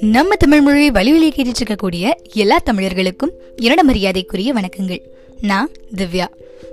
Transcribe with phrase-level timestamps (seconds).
[0.00, 5.00] நம்ம தமிழ் மொழியை வழி கேட்டுட்டு இருக்கக்கூடிய எல்லா தமிழர்களுக்கும் இரண்ட மரியாதைக்குரிய வணக்கங்கள்.
[5.40, 6.26] நான் திவ்யா.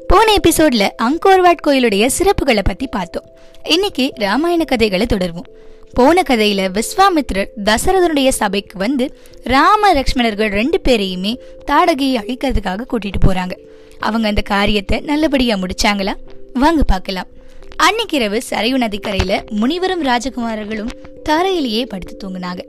[0.07, 3.25] போன எபிசோட்ல அங்கோர்வாட் கோயிலுடைய சிறப்புகளை பத்தி பார்த்தோம்.
[3.63, 5.49] இன்னைக்கு ராமாயண கதைகளை தொடர்வோம்.
[5.93, 11.35] போன கதையில விஸ்வாமித்ரர் தசரதனுடைய சபைக்கு வந்து ராம லக்ஷ்மணர்கள் ரெண்டு பேரையுமே
[11.71, 13.51] தாடகையை அழிக்கிறதுக்காக கூட்டிட்டு போறாங்க.
[13.99, 16.13] அவங்க அந்த காரியத்தை நல்லபடியா முடிச்சாங்களா?
[16.53, 17.27] வாங்க பார்க்கலாம்.
[17.85, 20.89] அன்னைக்கு இரவு சரையு நதிக்கரையில முனிவரும் ராஜகுமாரர்களும்
[21.23, 22.61] தரையிலேயே படுத்து தூங்கினாங்க.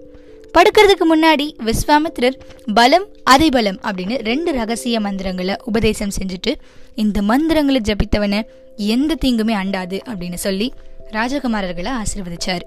[0.54, 2.36] படுக்கிறதுக்கு முன்னாடி விஸ்வாமித்திரர்
[2.74, 6.54] பலம் அதிபலம் அப்படின்னு ரெண்டு ரகசிய மந்திரங்களை உபதேசம் செஞ்சுட்டு
[6.94, 8.42] இந்த மந்திரங்களை ஜபித்தவனை
[8.76, 10.72] எந்த தீங்குமே அண்டாது அப்படின்னு சொல்லி
[11.12, 12.64] ராஜகுமாரர்களை ஆசிர்வதிச்சார்.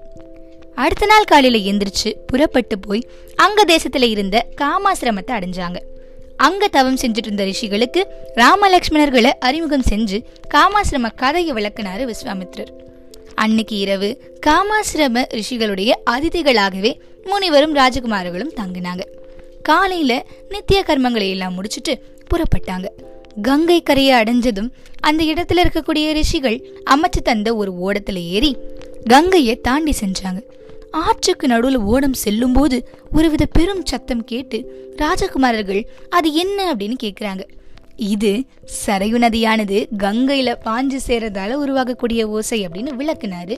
[0.74, 5.76] அடுத்த நாள் காலையில எந்திரிச்சு புறப்பட்டு போய் அங்க தேசத்துல இருந்த காமாசிரமத்தை அடைஞ்சாங்க.
[6.36, 10.24] அங்க தவம் செஞ்சுட்டு இருந்த ரிஷிகளுக்கு ராமலக்ஷ்மணர்களை அறிமுகம் செஞ்சு
[10.54, 12.68] காமாசிரம கதையை விளக்குனாரு விஸ்வாமித்ரர்.
[13.34, 19.00] அன்னைக்கு இரவு காமாசிரம ரிஷிகளுடைய அதிதிகளாகவே முனிவரும் ராஜகுமாரர்களும் தங்கினாங்க.
[19.62, 22.84] காலையில நித்திய கர்மங்களை எல்லாம் முடிச்சிட்டு புறப்பட்டாங்க.
[23.42, 28.56] கங்கை கரையை அடைஞ்சதும் அந்த இடத்துல இருக்கக்கூடிய ரிஷிகள் அமைச்சு தந்த ஒரு ஓடத்துல ஏறி
[29.04, 30.42] கங்கையை தாண்டி செஞ்சாங்க
[30.94, 36.74] ஆற்றுக்கு நடுவில் ஓடம் செல்லும் போது ஒருவித பெரும் சத்தம் கேட்டு ராஜகுமாரர்கள் அது என்ன?
[36.74, 37.48] அப்படின்னு கேட்குறாங்க
[37.96, 38.42] இது
[38.86, 43.56] சரையு நதியானது கங்கையில பாஞ்சு சேரதால உருவாகக்கூடிய ஓசை அப்படின்னு விளக்குனாரு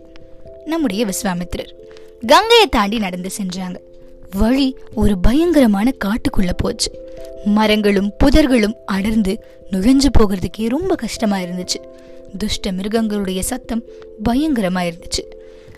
[0.64, 1.72] நம்முடைய விஸ்வாமித்திரர்.
[2.26, 3.76] கங்கையை தாண்டி நடந்து சென்றாங்க.
[4.36, 6.90] வழி ஒரு பயங்கரமான காட்டுக்குள்ள போச்சு.
[7.44, 11.80] மரங்களும் புதர்களும் அடர்ந்து நுழைஞ்சு போகிறதுக்கே ரொம்ப கஷ்டமா இருந்துச்சு.
[12.38, 13.84] துஷ்ட மிருகங்களுடைய சத்தம்
[14.24, 15.24] பயங்கரமா இருந்துச்சு.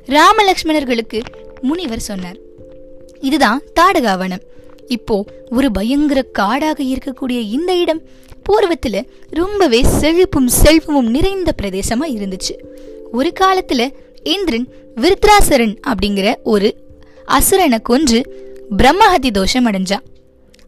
[0.06, 1.20] ராமலக்ஷ்மணர்களுக்கு
[1.60, 2.36] முனிவர் சொன்னார்.
[3.20, 4.42] இதுதான் தாடகாவனம்.
[4.86, 8.02] இப்போ ஒரு பயங்கர காடாக இருக்கக்கூடிய இந்த இடம்
[8.48, 12.54] பூர்வத்துல ரொம்பவே செழிப்பும் செல்வமும் நிறைந்த பிரதேசமா இருந்துச்சு.
[13.12, 13.88] ஒரு காலத்துல
[14.22, 16.76] இந்திரன் விருத்ராசரன் அப்படிங்கிற ஒரு
[17.28, 20.04] அசுரனை கொன்று பிரம்மஹத்தி தோஷம் அடைஞ்சான்.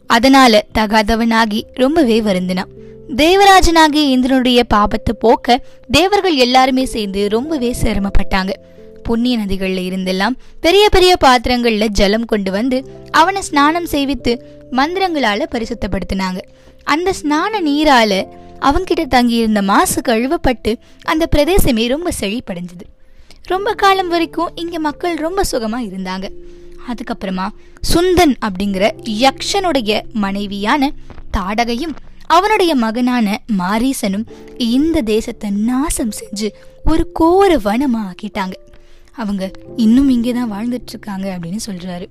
[0.07, 2.69] அதனால தகாதவனாகி ரொம்பவே வருந்தினான்.
[3.15, 8.49] தேவராஜனாகிய இந்திரனுடைய பாபத்தை போக்க தேவர்கள் எல்லாருமே சேர்ந்து ரொம்பவே சிரமப்பட்டாங்க.
[9.03, 12.77] புண்ணிய நதிகள்ல இருந்தெல்லாம் பெரிய பெரிய பாத்திரங்கள்ல ஜலம் கொண்டு வந்து
[13.11, 14.33] அவனை ஸ்நானம் செய்வித்து
[14.71, 16.39] மந்திரங்களால பரிசுத்தப்படுத்தினாங்க.
[16.83, 18.13] அந்த ஸ்நான நீரால
[18.59, 20.71] அவங்கிட்ட தங்கியிருந்த மாசு கழுவப்பட்டு
[21.03, 22.85] அந்த பிரதேசமே ரொம்ப செழிப்படைஞ்சது.
[23.43, 26.25] ரொம்ப காலம் வரைக்கும் இங்க மக்கள் ரொம்ப சுகமா இருந்தாங்க.
[26.89, 27.47] அதுக்கப்புறமா
[27.93, 28.85] சுந்தன் அப்படிங்கிற
[29.25, 30.91] யக்ஷனுடைய மனைவியான
[31.37, 31.95] தாடகையும்
[32.27, 34.25] அவனுடைய மகனான மாரீசனும்
[34.57, 36.49] இந்த தேசத்தை நாசம் செஞ்சு
[36.85, 38.55] ஒரு கோர வனமா ஆக்கிட்டாங்க.
[39.21, 39.45] அவங்க
[39.75, 42.07] இன்னும் இங்கே தான் வாழ்ந்துட்டு இருக்காங்க அப்படின்னு சொல்றாரு.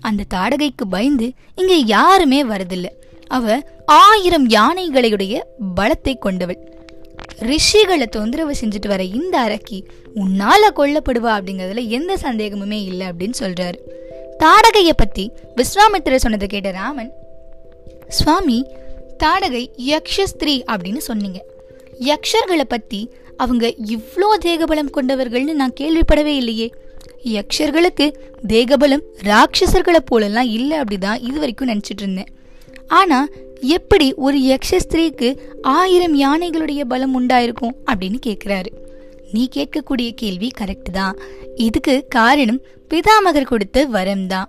[0.00, 2.92] அந்த தாடகைக்கு பயந்து இங்க யாருமே வரதில்லை.
[3.28, 3.56] அவ
[4.00, 5.36] ஆயிரம் யானைகளையுடைய
[5.76, 6.60] பலத்தை கொண்டவள்.
[7.50, 9.78] ரிஷிகளை தொந்தரவு செஞ்சுட்டு வர இந்த அரக்கி
[10.14, 13.78] உன்னால கொல்லப்படுவா அப்படிங்கறதுல எந்த சந்தேகமுமே இல்லை அப்படின்னு சொல்றாரு.
[14.38, 15.24] தாடகைய பத்தி
[15.56, 17.12] விஸ்வாமித்திரர் சொன்னதை கேட்ட ராமன்
[18.08, 18.58] சுவாமி
[19.22, 21.40] தாடகை யக்ஷஸ்திரீ அப்படின்னு சொன்னீங்க.
[22.10, 23.00] யக்ஷர்களை பத்தி
[23.36, 23.66] அவங்க
[23.96, 26.72] இவ்வளோ தேகபலம் கொண்டவர்கள்னு நான் கேள்விப்படவே இல்லையே.
[27.24, 28.06] யக்ஷர்களுக்கு
[28.48, 32.30] தேகபலம் ராட்சசர்களை போலெல்லாம் இல்லை அப்படிதான் இது வரைக்கும் நினச்சிட்டு இருந்தேன்.
[32.86, 33.28] ஆனால்
[33.60, 38.70] எப்படி ஒரு யக்ஷ ஸ்திரீக்கு ஆயிரம் யானைகளுடைய பலம் உண்டாயிருக்கும் அப்படின்னு கேட்குறாரு
[39.32, 41.18] நீ கேட்கக்கூடிய கேள்வி கரெக்ட் தான்.
[41.54, 42.60] இதுக்கு காரணம்
[42.90, 44.48] பிதாமகர் கொடுத்த வரம் தான்.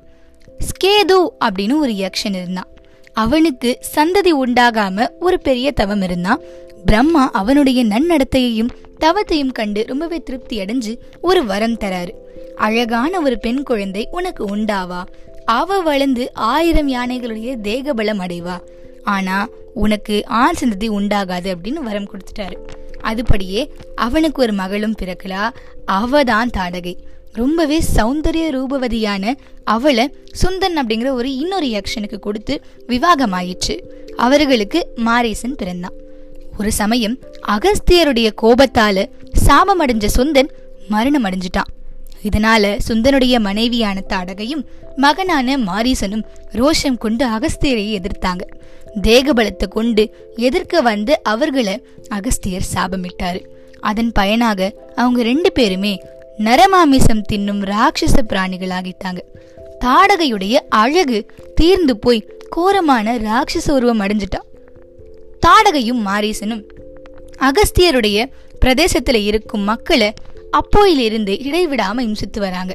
[0.69, 2.69] ஸ்கேது அப்படின்னு ஒரு யக்ஷன் இருந்தான்.
[3.13, 6.43] அவனுக்கு சந்ததி உண்டாகாம ஒரு பெரிய தவம் இருந்தான்.
[6.85, 12.11] பிரம்மா அவனுடைய நன்னடத்தையையும் தவத்தையும் கண்டு ரொம்பவே திருப்தி அடைஞ்சு ஒரு வரம் தராரு.
[12.55, 15.05] அழகான ஒரு பெண் குழந்தை உனக்கு உண்டாவா?
[15.45, 18.59] அவ வளர்ந்து ஆயிரம் யானைகளுடைய தேகபலம் அடைவா.
[19.03, 22.55] ஆனா உனக்கு ஆண் சந்ததி உண்டாகாது அப்படின்னு வரம் கொடுத்துட்டாரு.
[23.03, 25.49] அதுபடியே அவனுக்கு ஒரு மகளும் பிறக்கலா?
[25.85, 26.95] அவ தான் தாடகை.
[27.31, 29.33] ரொம்பவே சௌந்தரிய ரூபவதியான
[29.63, 33.79] அவளை சுந்தன் அப்படிங்கிற ஒரு இன்னொரு யக்ஷனுக்கு கொடுத்து விவாகமாயிற்று.
[34.15, 36.01] அவர்களுக்கு மாரீசன் பிறந்தான்.
[36.57, 40.49] ஒரு சமயம் அகஸ்தியருடைய கோபத்தால சாபம் அடைஞ்ச சுந்தன்
[40.87, 41.71] மரணம் அடைஞ்சிட்டான்
[42.23, 44.65] இதனால சுந்தனுடைய மனைவியான தாடகையும்
[44.95, 48.41] மகனான மாரீசனும் ரோஷம் கொண்டு அகஸ்தியரை எதிர்த்தாங்க.
[49.01, 53.45] தேகபலத்தை கொண்டு எதிர்க்க வந்து அவர்களை அகஸ்தியர் சாபமிட்டாரு.
[53.79, 56.03] அதன் பயனாக அவங்க ரெண்டு பேருமே
[56.39, 59.19] நரமாமிசம் தின்னும் ராட்சச பிராணிகளாகிட்டாங்க.
[59.85, 64.49] தாடகையுடைய அழகு தீர்ந்து போய் கோரமான ராட்சச உருவம் அடைஞ்சிட்டான்.
[65.43, 66.63] தாடகையும் மாரீசனும்
[67.39, 68.25] அகஸ்தியருடைய
[68.59, 70.13] பிரதேசத்தில் இருக்கும் மக்களை
[70.59, 72.73] அப்போயிலிருந்து இடைவிடாம இம்சித்து வராங்க.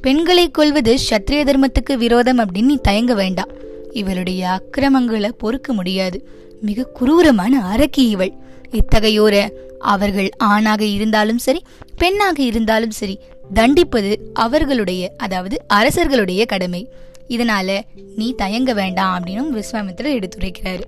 [0.00, 3.50] பெண்களை கொள்வது சத்திரிய தர்மத்துக்கு விரோதம் அப்படின்னு நீ தயங்க வேண்டாம்
[3.92, 6.18] இவளுடைய அக்கிரமங்களை பொறுக்க முடியாது.
[6.60, 8.32] மிக குரூரமான அரக்கி இவள்.
[8.70, 9.36] இத்தகையோர
[9.78, 11.60] அவர்கள் ஆணாக இருந்தாலும் சரி
[11.96, 13.18] பெண்ணாக இருந்தாலும் சரி
[13.54, 16.82] தண்டிப்பது அவர்களுடைய அதாவது அரசர்களுடைய கடமை.
[17.28, 17.80] இதனால
[18.16, 20.84] நீ தயங்க வேண்டாம் அப்படின்னும் விஸ்வாமித்திரர் எடுத்துரைக்கிறாரு.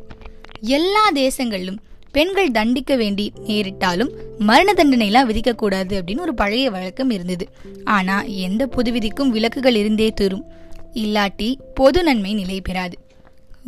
[0.63, 1.77] எல்லா தேசங்களிலும்
[2.13, 7.49] பெண்கள் தண்டிக்க வேண்டி நேரிட்டாலும் மரண தண்டனைலாம் விதிக்கக்கூடாது அப்படின்னு ஒரு பழைய வழக்கம் இருந்தது.
[7.85, 10.45] ஆனா எந்த பொது விதிக்கும் விலக்குகள் இருந்தே தரும்.
[10.95, 12.99] இல்லாட்டி பொது நன்மை நிலை பெறாது.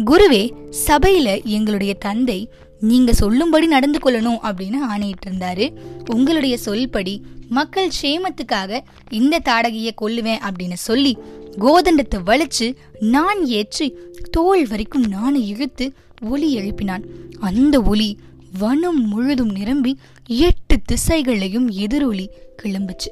[0.04, 0.50] குருவே
[0.86, 2.48] சபையில எங்களுடைய தந்தை
[2.80, 5.76] நீங்க சொல்லும்படி நடந்து கொள்ளணும் அப்படின்னு ஆணையிட்டு இருந்தாரு.
[6.14, 8.80] உங்களுடைய சொல்படி மக்கள் சேமத்துக்காக
[9.10, 11.18] இந்த தாடகைய கொல்லுவேன் அப்படின்னு சொல்லி
[11.58, 13.96] கோதண்டத்தை வளைச்சு நான் ஏற்றி
[14.30, 17.04] தோல் வரைக்கும் நான் இழுத்து ஒலி எழுப்பினான்.
[17.40, 18.18] அந்த ஒலி
[18.58, 22.30] வனம் முழுதும் நிரம்பி எட்டு திசைகளையும் எதிரொலி
[22.62, 23.10] கிளம்புச்சு.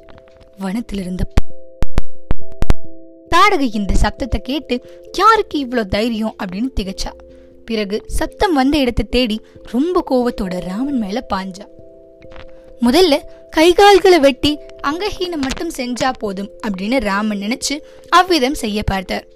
[0.57, 1.27] வனத்தில் இருந்த
[3.29, 6.35] தாடகை இந்த சத்தத்தை கேட்டு யாருக்கு இவ்வளோ தைரியம்?
[6.43, 7.11] அப்படின்னு திகச்சா.
[7.65, 11.65] பிறகு சத்தம் வந்த இடத்தை தேடி ரொம்ப கோவத்தோட ராமன் மேல பாஞ்சா.
[12.81, 13.19] முதல்ல
[13.49, 14.57] கைகால்களை வெட்டி
[14.87, 17.79] அங்கஹீனம் மட்டும் செஞ்சா போதும் அப்படின்னு ராமன் நினைச்சு
[18.09, 19.27] அவ்விதம் செய்ய பார்த்தார்.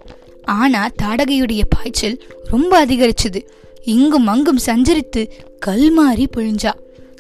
[0.48, 3.48] ஆனா தாடகையுடைய பாய்ச்சல் ரொம்ப அதிகரிச்சது.
[3.84, 5.30] இங்கும் அங்கும் சஞ்சரித்து
[5.66, 6.72] கல்மாறி பிழிஞ்சா.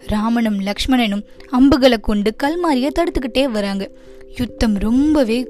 [0.07, 3.89] ராமனும் லக்ஷ்மணனும் அம்புகளை கொண்டு கல்மாரிய தடுத்துக்கிட்டே வராங்க.
[4.37, 5.47] யுத்தம் ரொம்பவே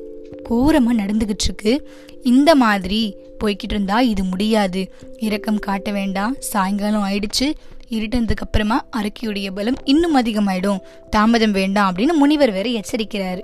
[0.50, 1.90] கோரமா நடந்துகிட்டு இருக்கு
[2.24, 4.92] இந்த மாதிரி போய்கிட்டு இருந்தா இது முடியாது.
[5.18, 6.36] இரக்கம் காட்ட வேண்டாம்.
[6.40, 7.54] சாயங்காலம் ஆயிடுச்சு.
[7.90, 10.80] இருட்டதுக்கு அப்புறமா அரக்கியுடைய பலம் இன்னும் அதிகமாயிடும்.
[11.10, 13.42] தாமதம் வேண்டாம் அப்படின்னு முனிவர் வேற எச்சரிக்கிறாரு.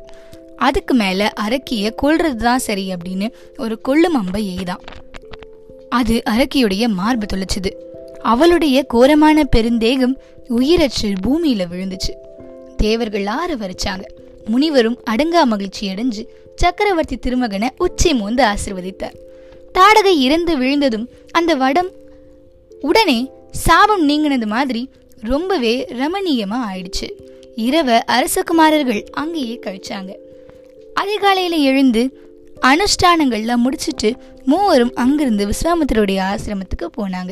[0.58, 5.02] அதுக்கு மேல அரக்கிய கொல்றதுதான் சரி அப்படின்னு ஒரு கொள்ளும் அம்பை எய்தான்.
[5.90, 7.72] அது அரக்கியுடைய மார்பு தொலைச்சுது.
[8.22, 10.18] அவளுடைய கோரமான பெருந்தேகம்
[10.50, 12.14] உயிரற்று பூமியில விழுந்துச்சு.
[12.78, 14.04] தேவர்கள் ஆற வரிச்சாங்க.
[14.46, 19.16] முனிவரும் அடங்கா மகிழ்ச்சி அடைஞ்சு சக்கரவர்த்தி திருமகனை உச்சி மோந்து ஆசிர்வதித்தார்.
[19.74, 21.90] தாடகை இறந்து விழுந்ததும் அந்த வடம்
[22.82, 24.90] உடனே சாபம் நீங்கினது மாதிரி
[25.22, 27.10] ரொம்பவே ரமணீயமா ஆயிடுச்சு.
[27.58, 30.14] இரவ அரசகுமாரர்கள் அங்கேயே கழிச்சாங்க.
[30.94, 32.32] அதிகாலையில் எழுந்து
[32.62, 37.30] அனுஷ்டானங்கள்லாம் முடிச்சுட்டு மூவரும் அங்கிருந்து விஸ்வாமித்தருடைய ஆசிரமத்துக்கு போனாங்க.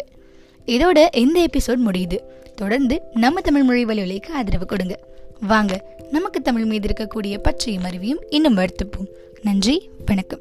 [0.66, 2.20] இதோட இந்த எபிசோட் முடியுது.
[2.56, 5.00] தொடர்ந்து நம்ம தமிழ் மொழி வலியுலைக்கு ஆதரவு கொடுங்க.
[5.40, 9.08] வாங்க நமக்கு தமிழ் மீது இருக்கக்கூடிய பச்சையும் அறிவியும் இன்னும் வருத்துப்போம்
[9.42, 10.40] நன்றி வணக்கம்.